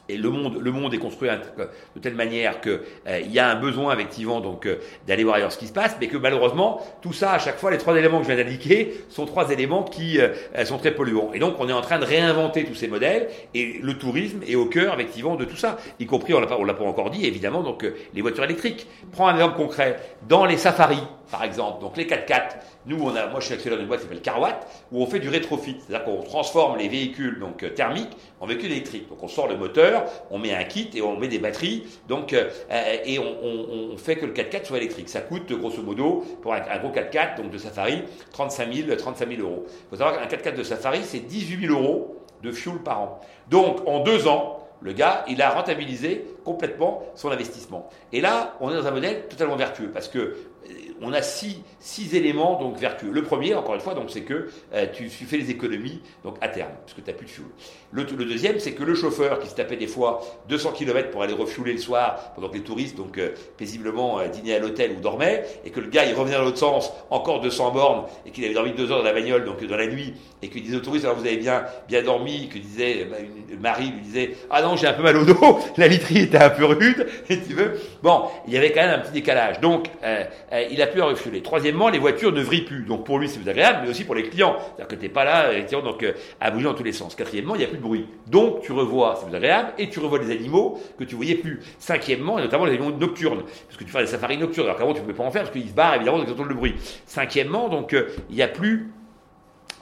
[0.08, 3.56] et le monde, le monde est construit de telle manière qu'il euh, y a un
[3.56, 7.14] besoin effectivement donc euh, d'aller voir ailleurs ce qui se passe, mais que malheureusement tout
[7.14, 10.20] ça à chaque fois les trois éléments que je viens d'indiquer sont trois éléments qui
[10.20, 10.30] euh,
[10.66, 11.32] sont très polluants.
[11.34, 14.56] Et donc on est en train de réinventer tous ces modèles et le tourisme est
[14.56, 17.26] au cœur effectivement de tout ça, y compris on l'a pas l'a pas encore dit
[17.26, 18.88] évidemment donc les voitures électriques.
[19.12, 23.28] Prends un exemple concret dans les safaris par exemple, donc les 4x4 nous, on a,
[23.28, 25.78] moi, je suis actionnaire d'une boîte qui s'appelle Carwatt, où on fait du rétrofit.
[25.80, 29.10] C'est-à-dire qu'on transforme les véhicules donc thermiques en véhicules électriques.
[29.10, 29.95] Donc, on sort le moteur,
[30.32, 31.84] on met un kit et on met des batteries.
[32.08, 35.10] Donc, euh, euh, et on, fait que le 4x4 soit électrique.
[35.10, 39.42] Ça coûte, grosso modo, pour un, gros 4x4, donc de Safari, 35 000, 35 000
[39.42, 39.66] euros.
[39.68, 43.20] Il faut savoir qu'un 4x4 de Safari, c'est 18 000 euros de fuel par an.
[43.50, 47.90] Donc, en deux ans, le gars, il a rentabilisé complètement son investissement.
[48.12, 50.36] Et là, on est dans un modèle totalement vertueux parce que
[51.02, 53.12] on a six, six, éléments donc vertueux.
[53.12, 56.48] Le premier, encore une fois, donc c'est que euh, tu, fais les économies donc à
[56.48, 57.46] terme, parce que tu n'as plus de fuel.
[57.92, 61.34] Le, deuxième, c'est que le chauffeur qui se tapait des fois 200 km pour aller
[61.34, 65.02] refueler le soir, pendant que les touristes donc euh, paisiblement euh, dînaient à l'hôtel ou
[65.02, 68.44] dormaient, et que le gars il revenait dans l'autre sens, encore 200 bornes, et qu'il
[68.46, 70.82] avait dormi deux heures dans la bagnole, donc dans la nuit, et qu'il disait aux
[70.82, 73.08] touristes alors vous avez bien bien dormi, que disait
[73.60, 76.50] Marie lui disait ah non j'ai un peu mal au dos, la literie était un
[76.50, 77.80] peu rude, si tu veux.
[78.02, 79.60] Bon, il y avait quand même un petit décalage.
[79.60, 79.88] Donc,
[80.70, 81.42] il a pu reculer.
[81.42, 82.84] Troisièmement, les voitures ne vrillent plus.
[82.84, 84.58] Donc, pour lui, c'est plus agréable, mais aussi pour les clients.
[84.58, 85.52] C'est-à-dire que tu n'es pas là,
[85.84, 87.16] donc, euh, à bouger dans tous les sens.
[87.16, 88.08] Quatrièmement, il n'y a plus de bruit.
[88.28, 91.62] Donc, tu revois, c'est plus agréable, et tu revois des animaux que tu voyais plus.
[91.80, 93.44] Cinquièmement, et notamment les animaux nocturnes.
[93.68, 94.68] Parce que tu fais des safaris nocturnes.
[94.68, 96.34] Alors qu'avant, tu ne pouvais pas en faire parce qu'ils se barrent, évidemment, donc ils
[96.34, 96.76] entendent le bruit.
[97.06, 97.96] Cinquièmement, donc,
[98.30, 98.90] il n'y a plus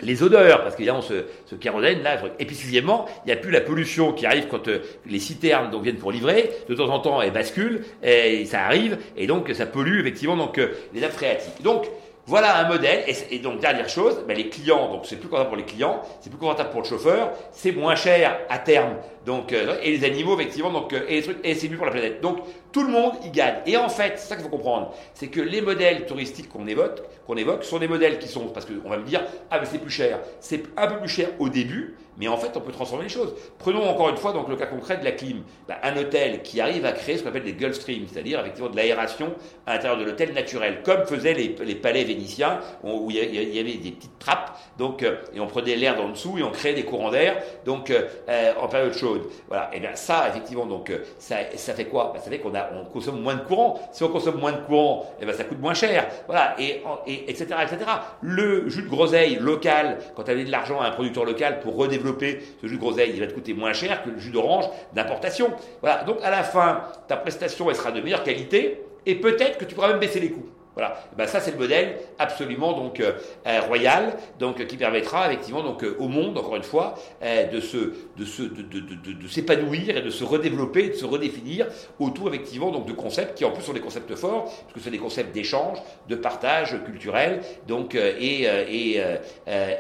[0.02, 3.52] les odeurs, parce qu'évidemment ce, ce kérosène là, et puis sixièmement, il n'y a plus
[3.52, 7.00] la pollution qui arrive quand euh, les citernes donc, viennent pour livrer, de temps en
[7.00, 11.14] temps elles basculent, et ça arrive, et donc ça pollue effectivement donc, euh, les nappes
[11.14, 11.62] phréatiques.
[11.62, 11.88] Donc
[12.26, 15.58] voilà un modèle, et, donc dernière chose, ben, les clients, donc c'est plus confortable pour
[15.58, 19.78] les clients, c'est plus confortable pour le chauffeur, c'est moins cher à terme, donc, euh,
[19.84, 22.22] et les animaux effectivement, donc, et, et c'est mieux pour la planète.
[22.22, 22.40] Donc
[22.74, 23.62] tout le monde y gagne.
[23.66, 27.02] Et en fait, c'est ça qu'il faut comprendre, c'est que les modèles touristiques qu'on évoque,
[27.26, 29.78] qu'on évoque sont des modèles qui sont, parce qu'on va me dire, ah mais c'est
[29.78, 30.20] plus cher.
[30.42, 33.34] C'est un peu plus cher au début, mais en fait on peut transformer les choses.
[33.58, 35.44] Prenons encore une fois donc le cas concret de la clim.
[35.68, 38.70] Ben, un hôtel qui arrive à créer ce qu'on appelle des Gulf Streams, c'est-à-dire effectivement
[38.70, 39.34] de l'aération
[39.66, 43.92] à l'intérieur de l'hôtel naturel, comme faisaient les, palais vénitiens, où il y avait des
[43.92, 47.12] petites trappes, donc, euh, et on prenait l'air dans dessous et on créait des courants
[47.12, 49.24] d'air, donc euh, euh, en période chaude.
[49.48, 49.70] Voilà.
[49.74, 52.12] Et bien ça, effectivement, donc ça, ça fait quoi?
[52.14, 53.80] Ben, Ça fait qu'on a on consomme moins de courant.
[53.92, 56.08] Si on consomme moins de courant, eh ben, ça coûte moins cher.
[56.28, 57.78] Voilà, et, et, etc., etc.
[58.22, 62.40] Le jus de groseille local, quand tu de l'argent à un producteur local pour redévelopper
[62.62, 65.52] ce jus de groseille, il va te coûter moins cher que le jus d'orange d'importation.
[65.82, 69.76] Voilà, donc à la fin, ta prestation, sera de meilleure qualité, et peut-être que tu
[69.76, 70.48] pourras même baisser les coûts.
[70.76, 73.14] Voilà, eh ben ça c'est le modèle absolument donc euh,
[73.46, 77.94] euh, royal, donc qui permettra effectivement donc euh, au monde encore une fois de se
[78.18, 81.68] de se de, de, de, s'épanouir et de se redévelopper, de se redéfinir
[82.00, 84.90] autour effectivement donc de concepts qui en plus sont des concepts forts, parce que c'est
[84.90, 85.78] des concepts d'échange,
[86.10, 89.02] de partage culturel, donc et et,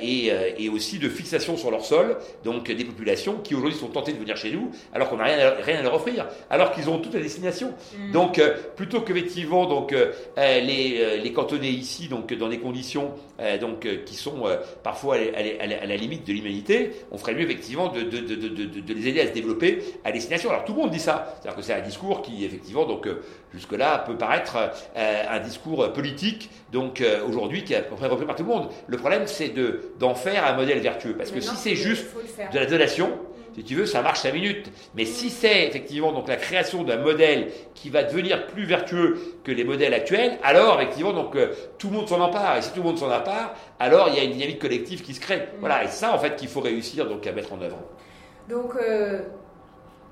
[0.01, 4.13] et et aussi de fixation sur leur sol, donc des populations qui aujourd'hui sont tentées
[4.13, 6.89] de venir chez nous alors qu'on n'a rien à, rien à leur offrir, alors qu'ils
[6.89, 7.73] ont toute la destination.
[7.97, 8.11] Mmh.
[8.11, 8.41] Donc
[8.75, 9.95] plutôt qu'effectivement donc
[10.37, 14.43] les euh, les, cantonner ici, donc dans des conditions euh, donc, euh, qui sont
[14.83, 19.27] parfois à, la limite de l'humanité, on ferait mieux effectivement de, de, les aider à
[19.27, 20.49] se développer à destination.
[20.49, 23.07] Alors tout le monde dit ça, c'est-à-dire que c'est un discours qui effectivement donc
[23.53, 24.57] jusque-là peut paraître
[24.95, 28.69] un discours politique, donc aujourd'hui qui est à peu près repris par tout le monde.
[28.87, 29.53] Le problème c'est
[29.99, 32.05] d'en faire un modèle vertueux, parce que si c'est juste
[32.51, 33.09] de la donation,
[33.55, 34.71] si tu veux, ça marche 5 minutes.
[34.95, 39.51] Mais si c'est effectivement donc la création d'un modèle qui va devenir plus vertueux que
[39.51, 42.57] les modèles actuels, alors effectivement donc euh, tout le monde s'en empare.
[42.57, 45.13] Et si tout le monde s'en empare, alors il y a une dynamique collective qui
[45.13, 45.47] se crée.
[45.59, 47.77] Voilà, et ça en fait qu'il faut réussir donc à mettre en œuvre.
[48.49, 49.21] Donc euh,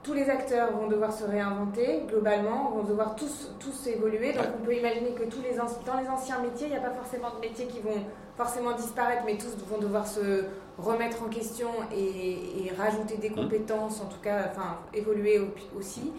[0.03, 4.33] tous les acteurs vont devoir se réinventer globalement, vont devoir tous, tous évoluer.
[4.33, 6.93] Donc on peut imaginer que tous les dans les anciens métiers, il n'y a pas
[6.93, 8.03] forcément de métiers qui vont
[8.35, 10.45] forcément disparaître, mais tous vont devoir se
[10.79, 13.35] remettre en question et, rajouter des mmh.
[13.35, 15.39] compétences, en tout cas, enfin évoluer
[15.77, 16.11] aussi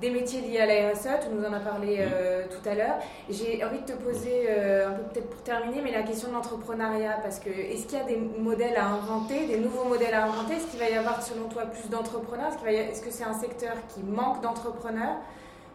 [0.00, 2.96] des métiers liés à la RSE, tu nous en as parlé euh, tout à l'heure.
[3.30, 6.34] J'ai envie de te poser, euh, un peu peut-être pour terminer, mais la question de
[6.34, 10.24] l'entrepreneuriat, parce que est-ce qu'il y a des modèles à inventer, des nouveaux modèles à
[10.24, 10.56] inventer?
[10.56, 12.52] Est-ce qu'il va y avoir, selon toi, plus d'entrepreneurs?
[12.66, 15.16] Est-ce que c'est un secteur qui manque d'entrepreneurs?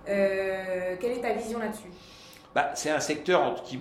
[0.08, 1.90] Euh, Quelle est ta vision là-dessus?
[2.54, 3.80] Bah, c'est un secteur qui,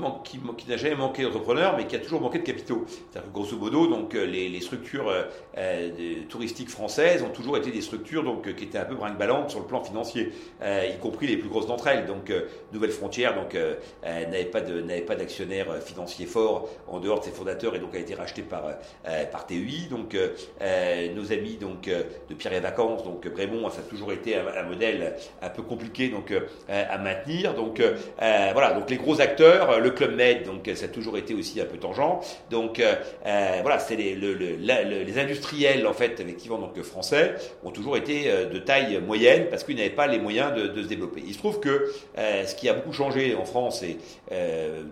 [0.68, 2.84] n'a jamais manqué d'entrepreneurs, mais qui a toujours manqué de capitaux.
[2.86, 5.24] C'est-à-dire que grosso modo, donc, euh, les, structures euh,
[5.58, 5.90] euh
[6.28, 9.66] touristiques françaises ont toujours été des structures donc, qui étaient un peu brinque-ballantes sur le
[9.66, 12.06] plan financier, y compris les plus grosses d'entre elles.
[12.06, 12.32] Donc,
[12.72, 13.34] Nouvelle Frontière
[14.04, 18.42] n'avait pas d'actionnaire financier fort en dehors de ses fondateurs et donc a été racheté
[18.42, 18.62] par,
[19.32, 19.88] par TEI.
[19.90, 20.16] Donc,
[21.14, 24.62] nos amis donc, de Pierre et Vacances, donc Brémont, ça a toujours été un, un
[24.62, 26.32] modèle un peu compliqué donc,
[26.68, 27.54] à maintenir.
[27.54, 27.82] Donc,
[28.18, 31.32] voilà voilà, donc les gros acteurs, euh, le Club Med, donc ça a toujours été
[31.32, 32.20] aussi un peu tangent.
[32.50, 32.94] Donc euh,
[33.24, 39.00] euh, voilà, c'est les, industriels en fait, effectivement, donc français, ont toujours été de taille
[39.00, 41.22] moyenne parce qu'ils n'avaient pas les moyens de, se développer.
[41.26, 43.98] Il se trouve que ce qui a beaucoup changé en France et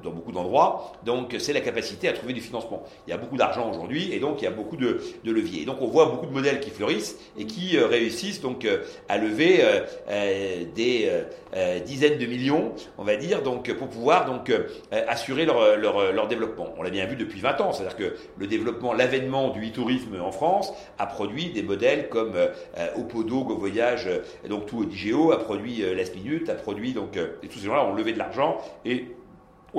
[0.02, 2.84] dans beaucoup d'endroits, donc c'est la capacité à trouver du financement.
[3.06, 5.64] Il y a beaucoup d'argent aujourd'hui et donc il y a beaucoup de, leviers.
[5.64, 8.66] Donc on voit beaucoup de modèles qui fleurissent et qui réussissent donc
[9.08, 9.62] à lever
[10.74, 11.10] des
[11.86, 16.74] dizaines de millions, on va dire, pour pouvoir donc euh, assurer leur, développement.
[16.78, 20.32] On l'a bien vu depuis 20 ans, c'est-à-dire que le développement, l'avènement du e-tourisme en
[20.32, 22.48] France a produit des modèles comme euh,
[22.96, 24.08] Opodo, Go Voyage,
[24.48, 27.94] donc tout Digeo, a produit Last Minute, a produit donc et tous ces gens-là ont
[27.94, 29.06] levé de l'argent et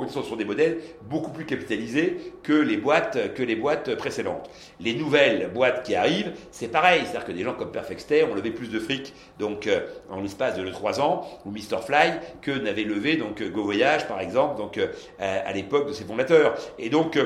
[0.08, 4.50] sont sur des modèles beaucoup plus capitalisés que les boîtes que les boîtes précédentes.
[4.78, 8.50] Les nouvelles boîtes qui arrivent, c'est pareil, c'est-à-dire que des gens comme Perfectstay ont levé
[8.50, 12.84] plus de fric donc euh, en l'espace de 3 ans ou Mr Fly que n'avait
[12.84, 16.54] levé donc Go Voyage par exemple donc euh, à l'époque de ses fondateurs.
[16.78, 17.18] Et donc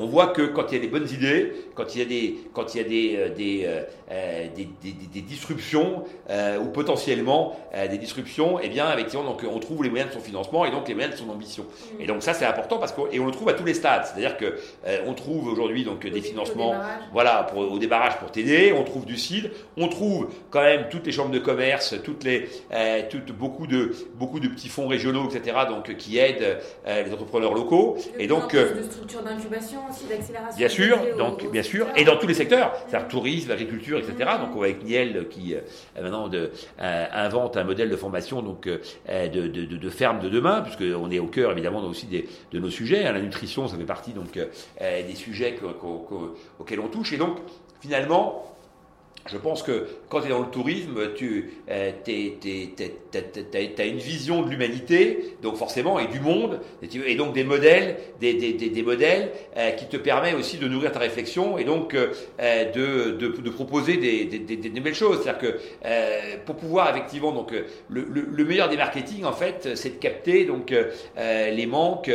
[0.00, 2.38] on voit que quand il y a des bonnes idées, quand il y a des,
[2.54, 6.04] quand il y a des, euh, des, euh, euh, des, des, des, disruptions
[6.60, 7.56] ou potentiellement
[7.90, 10.88] des disruptions, eh bien, effectivement, donc on trouve les moyens de son financement et donc
[10.88, 11.66] les moyens de son ambition.
[11.98, 14.06] Et donc ça, c'est important parce qu'on et on le trouve à tous les stades.
[14.06, 14.58] C'est-à-dire que
[15.06, 16.74] on trouve aujourd'hui donc des financements,
[17.12, 18.72] voilà, pour, au débarrage pour t'aider.
[18.76, 22.48] On trouve du CID, on trouve quand même toutes les chambres de commerce, toutes les,
[23.10, 25.58] toutes, beaucoup de, beaucoup de petits fonds régionaux, etc.
[25.68, 27.96] Donc qui aident les entrepreneurs locaux.
[28.18, 30.56] Et donc de structures d'incubation aussi, d'accélération.
[30.56, 34.14] Bien sûr, donc bien sûr, et dans tous les secteurs, c'est-à-dire tourisme, agriculture, etc.
[34.18, 34.46] Mm.
[34.46, 35.60] Donc avec Niel qui euh,
[36.00, 36.50] maintenant de,
[36.80, 38.78] euh, invente un modèle de formation donc euh,
[39.28, 42.58] de, de, de, ferme de demain, puisque on est au cœur évidemment aussi des, de
[42.58, 43.04] nos sujets.
[43.04, 43.12] Hein.
[43.12, 44.38] La nutrition, ça fait partie donc
[44.78, 45.56] des sujets
[46.58, 47.38] auxquels on touche, et donc
[47.80, 48.44] finalement
[49.26, 51.92] je pense que quand tu es dans le tourisme, tu euh,
[53.78, 58.34] as une vision de l'humanité, donc forcément, et du monde, et, donc des modèles, des,
[58.34, 62.12] des, des, modèles euh, qui te permettent aussi de nourrir ta réflexion et donc euh,
[62.72, 65.20] de, de, de, proposer des, des, belles choses.
[65.22, 69.96] C'est-à-dire que euh, pour pouvoir effectivement, donc le, le, meilleur des marketing, en fait, c'est
[69.96, 70.74] de capter donc
[71.16, 72.10] les manques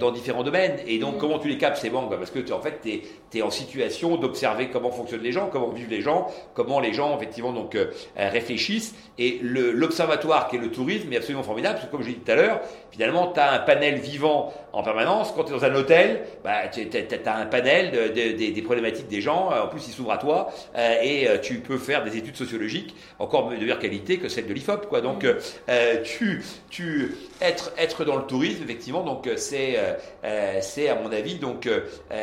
[0.00, 0.78] dans différents domaines.
[0.86, 1.18] Et donc, mmh.
[1.18, 2.10] comment tu les captes ces manques?
[2.10, 3.02] Bah, Parce que en fait, tu es
[3.40, 7.52] en situation d'observer comment fonctionnent les gens, comment vivent les gens comment les gens effectivement
[7.52, 8.94] donc euh, réfléchissent.
[9.18, 12.20] Et l'observatoire qui est le tourisme est absolument formidable, parce que comme je l'ai dit
[12.20, 15.32] tout à l'heure, finalement, tu as un panel vivant en permanence.
[15.34, 16.88] Quand tu es dans un hôtel, bah, tu
[17.26, 21.28] as un panel des problématiques des gens, en plus ils s'ouvrent à toi, euh, et
[21.28, 24.86] euh, tu peux faire des études sociologiques encore de meilleure qualité que celles de l'IFOP.
[24.88, 25.00] Quoi.
[25.00, 25.26] Donc,
[26.04, 29.76] tu, tu, être, être dans le tourisme, effectivement, donc c'est,
[30.60, 31.68] c'est à mon avis, donc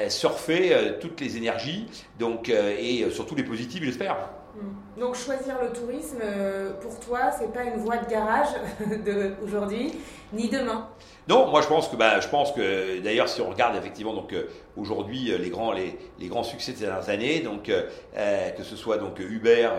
[0.08, 1.88] surfer toutes les énergies,
[2.20, 4.18] donc, et surtout les positives j'espère.
[4.56, 5.00] Hmm.
[5.00, 8.50] Donc choisir le tourisme, euh, pour toi, c'est pas une voie de garage
[9.40, 9.94] d'aujourd'hui,
[10.34, 10.88] ni demain
[11.30, 14.34] non, moi je pense que, bah, je pense que d'ailleurs si on regarde effectivement donc
[14.34, 18.50] euh, aujourd'hui euh, les grands les, les, grands succès de ces dernières années, donc euh,
[18.50, 19.70] que ce soit donc Uber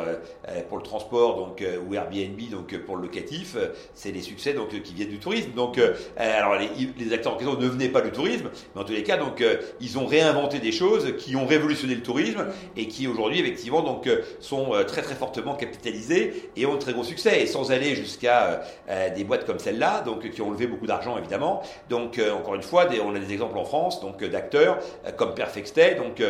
[0.69, 3.57] pour le transport donc ou Airbnb donc pour le locatif,
[3.95, 5.51] c'est des succès donc qui viennent du tourisme.
[5.57, 5.81] Donc
[6.17, 9.03] alors les, les, acteurs en question ne venaient pas du tourisme, mais en tous les
[9.03, 9.43] cas donc
[9.81, 14.09] ils ont réinventé des choses qui ont révolutionné le tourisme et qui aujourd'hui effectivement donc
[14.39, 18.63] sont très très fortement capitalisés et ont de très gros succès et sans aller jusqu'à
[19.17, 21.63] des boîtes comme celle-là donc ont levé beaucoup d'argent évidemment.
[21.89, 25.13] Donc, euh, encore une fois, on a des exemples en France donc euh, d'acteurs euh,
[25.13, 26.23] comme Perfect Stay, donc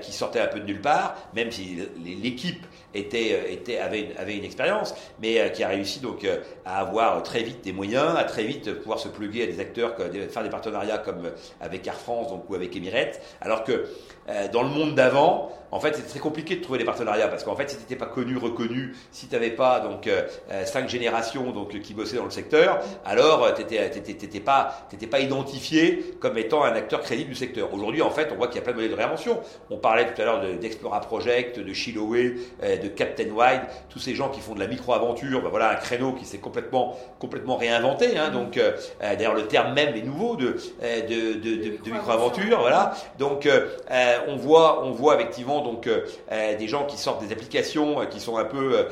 [0.00, 4.36] qui sortaient un peu de nulle part, même si l'équipe était, était, avait, une, avait
[4.36, 6.26] une expérience, mais qui a réussi donc
[6.64, 9.94] à avoir très vite des moyens, à très vite pouvoir se pluguer à des acteurs,
[10.30, 13.86] faire des partenariats comme avec Air France donc, ou avec Emirates, alors que
[14.52, 17.54] dans le monde d'avant, en fait, c'était très compliqué de trouver des partenariats parce qu'en
[17.54, 20.88] fait, si tu n'étais pas connu, reconnu, si tu n'avais pas donc euh, euh, cinq
[20.88, 26.38] générations donc qui bossaient dans le secteur, alors euh, tu n'étais pas, pas identifié comme
[26.38, 27.72] étant un acteur crédible du secteur.
[27.74, 29.40] Aujourd'hui, en fait, on voit qu'il y a plein de modèles de réinvention.
[29.70, 34.30] On parlait tout à l'heure d'Explora Project, de Chiloé, de Captain Wide, tous ces gens
[34.30, 35.42] qui font de la micro-aventure.
[35.42, 38.16] Ben voilà un créneau qui s'est complètement, complètement réinventé.
[38.16, 38.58] Hein, donc,
[39.00, 42.58] d'ailleurs, le terme même est nouveau de, de, de, de micro-aventure.
[42.60, 42.94] Voilà.
[43.18, 43.46] Donc,
[44.26, 48.36] on voit, on effectivement euh, euh, des gens qui sortent des applications euh, qui sont
[48.36, 48.86] un peu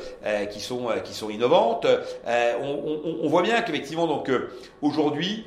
[0.51, 1.85] qui sont qui sont innovantes.
[2.25, 4.23] On, voit bien qu'effectivement
[4.81, 5.45] aujourd'hui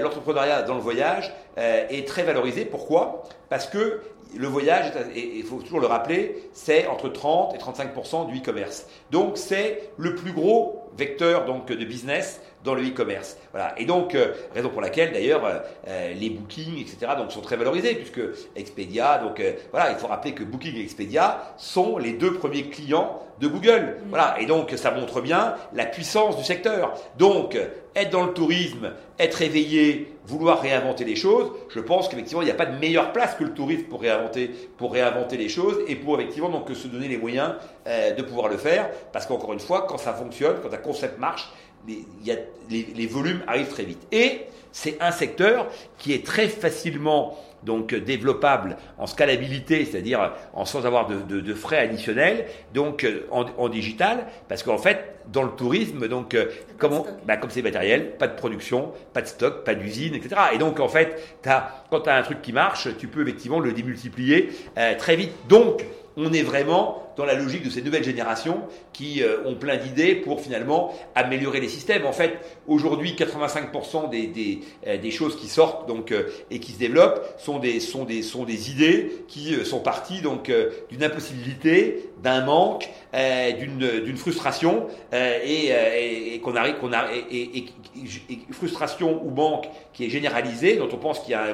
[0.00, 2.64] l'entrepreneuriat dans le voyage est très valorisé.
[2.64, 3.22] Pourquoi?
[3.48, 4.00] Parce que
[4.34, 8.86] le voyage, il faut toujours le rappeler, c'est entre 30 et 35% du e-commerce.
[9.10, 13.36] Donc c'est le plus gros vecteur donc de business dans le e-commerce.
[13.50, 13.74] Voilà.
[13.78, 17.56] Et donc, euh, raison pour laquelle d'ailleurs euh, euh, les bookings, etc., donc, sont très
[17.56, 18.20] valorisés, puisque
[18.56, 23.22] Expedia, donc voilà, il faut rappeler que Booking et Expedia sont les deux premiers clients
[23.40, 23.80] de Google.
[24.04, 24.08] Mm.
[24.10, 24.36] Voilà.
[24.40, 26.94] Et donc, ça montre bien la puissance du secteur.
[27.18, 27.58] Donc,
[27.94, 32.50] être dans le tourisme, être éveillé, vouloir réinventer les choses, je pense qu'effectivement, il n'y
[32.50, 35.96] a pas de meilleure place que le tourisme pour réinventer, pour réinventer les choses et
[35.96, 37.54] pour effectivement donc se donner les moyens
[37.86, 38.88] de pouvoir le faire.
[39.12, 41.50] Parce qu'encore une fois, quand ça fonctionne, quand un concept marche,
[41.86, 42.36] les, y a,
[42.70, 44.06] les, volumes arrivent très vite.
[44.12, 44.42] Et
[44.72, 45.68] c'est un secteur
[45.98, 52.46] qui est très facilement donc développable en scalabilité, c'est-à-dire en sans avoir de, frais additionnels,
[52.74, 56.36] donc en, digital, parce qu'en fait, dans le tourisme, donc
[56.78, 60.34] comment, bah, comme c'est matériel, pas de production, pas de stock, pas d'usine, etc.
[60.54, 63.60] Et donc en fait, as, quand tu as un truc qui marche, tu peux effectivement
[63.60, 65.32] le démultiplier euh, très vite.
[65.48, 65.84] Donc
[66.16, 70.14] on est vraiment dans la logique de ces nouvelles générations qui euh, ont plein d'idées
[70.14, 72.06] pour finalement améliorer les systèmes.
[72.06, 76.78] En fait, aujourd'hui, 85% des, des, euh, des, choses qui sortent euh, et qui se
[76.78, 82.88] développent sont des, idées qui sont parties d'une impossibilité, d'un manque,
[83.58, 86.40] d'une frustration et,
[88.52, 91.44] frustration ou manque qui est généralisé, dont on pense qu'il y a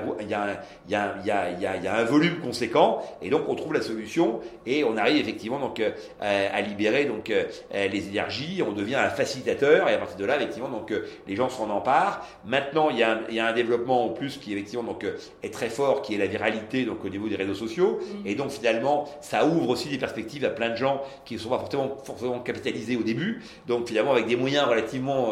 [1.95, 5.81] un volume conséquent, et donc on trouve la solution et on arrive effectivement donc
[6.21, 7.33] à libérer donc
[7.73, 10.93] les énergies, on devient un facilitateur et à partir de là effectivement donc
[11.27, 12.27] les gens s'en emparent.
[12.45, 15.07] Maintenant il y, a un, il y a un développement en plus qui effectivement donc
[15.43, 18.51] est très fort, qui est la viralité donc au niveau des réseaux sociaux, et donc
[18.51, 21.97] finalement ça ouvre aussi des perspectives à plein de gens qui ne sont pas forcément,
[22.05, 23.43] forcément capitalisés au début.
[23.67, 25.31] Donc finalement avec des moyens relativement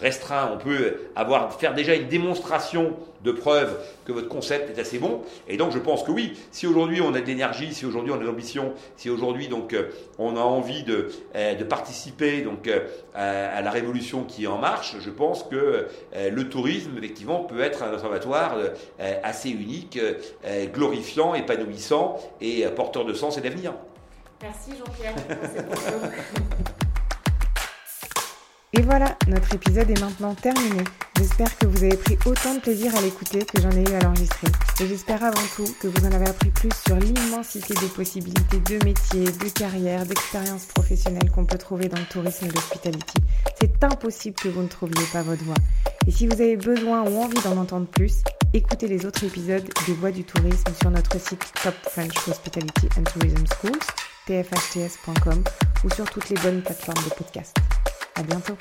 [0.00, 4.98] restreints, on peut avoir faire déjà une démonstration de preuve que votre concept est assez
[4.98, 5.22] bon.
[5.48, 8.16] Et donc je pense que oui, si aujourd'hui on a de l'énergie, si aujourd'hui on
[8.16, 12.68] a de l'ambition, si aujourd'hui donc euh, on a envie de, euh, de participer donc
[12.68, 12.80] euh,
[13.14, 17.82] à, la révolution qui est en marche, je pense que le tourisme effectivement peut être
[17.82, 18.56] un observatoire
[19.22, 19.98] assez unique,
[20.72, 23.74] glorifiant, épanouissant et porteur de sens et d'avenir.
[24.42, 25.14] Merci Jean-Pierre.
[28.74, 30.82] Et voilà, notre épisode est maintenant terminé.
[31.18, 34.00] J'espère que vous avez pris autant de plaisir à l'écouter que j'en ai eu à
[34.00, 34.48] l'enregistrer.
[34.80, 38.82] Et j'espère avant tout que vous en avez appris plus sur l'immensité des possibilités de
[38.82, 43.18] métiers, de carrière, d'expériences professionnelles qu'on peut trouver dans le tourisme et l'hospitality.
[43.60, 45.54] C'est impossible que vous ne trouviez pas votre voie.
[46.06, 48.22] Et si vous avez besoin ou envie d'en entendre plus,
[48.54, 53.04] écoutez les autres épisodes des Voix du tourisme sur notre site Top French Hospitality and
[53.04, 53.78] Tourism Schools,
[54.26, 55.44] tfhts.com
[55.84, 57.54] ou sur toutes les bonnes plateformes de podcast.
[58.14, 58.56] À bientôt.